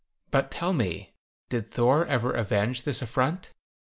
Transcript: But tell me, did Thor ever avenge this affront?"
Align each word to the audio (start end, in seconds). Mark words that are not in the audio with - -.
But 0.31 0.49
tell 0.49 0.73
me, 0.73 1.13
did 1.49 1.69
Thor 1.69 2.07
ever 2.07 2.31
avenge 2.33 2.81
this 2.85 3.03
affront?" 3.03 3.53